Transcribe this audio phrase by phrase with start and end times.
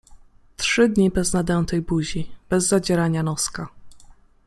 [0.57, 3.67] Trzy dni bez nadętej buzi, bez zadzierania noska.